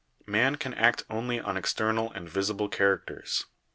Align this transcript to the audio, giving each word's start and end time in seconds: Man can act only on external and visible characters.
Man 0.25 0.55
can 0.55 0.73
act 0.73 1.03
only 1.11 1.39
on 1.39 1.57
external 1.57 2.11
and 2.13 2.27
visible 2.27 2.69
characters. 2.69 3.45